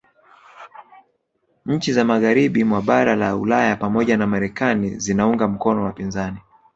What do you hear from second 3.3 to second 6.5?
Ulaya pamoja na Marekani zinaunga mkono wapinzani